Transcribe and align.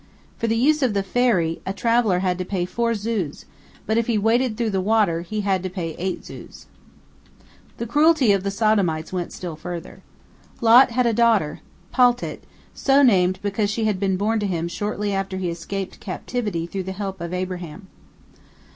For 0.39 0.47
the 0.47 0.57
use 0.57 0.81
of 0.81 0.95
the 0.95 1.03
ferry, 1.03 1.61
a 1.63 1.73
traveller 1.73 2.21
had 2.21 2.39
to 2.39 2.43
pay 2.43 2.65
four 2.65 2.95
zuz, 2.95 3.45
but 3.85 3.99
if 3.99 4.07
he 4.07 4.17
waded 4.17 4.57
through 4.57 4.71
the 4.71 4.81
water, 4.81 5.21
he 5.21 5.41
had 5.41 5.61
to 5.61 5.69
pay 5.69 5.93
eight 5.99 6.23
zuz. 6.25 6.65
The 7.77 7.85
cruelty 7.85 8.31
of 8.31 8.41
the 8.41 8.49
Sodomites 8.49 9.13
went 9.13 9.31
still 9.31 9.55
further. 9.55 10.01
Lot 10.59 10.89
had 10.89 11.05
a 11.05 11.13
daughter, 11.13 11.59
Paltit, 11.93 12.43
so 12.73 13.03
named 13.03 13.37
because 13.43 13.69
she 13.69 13.83
had 13.85 13.99
been 13.99 14.17
born 14.17 14.39
to 14.39 14.47
him 14.47 14.67
shortly 14.67 15.13
after 15.13 15.37
he 15.37 15.49
escaped 15.51 15.99
captivity 15.99 16.65
through 16.65 16.81
the 16.81 16.93
help 16.97 17.21
of 17.21 17.31
Abraham. 17.31 17.85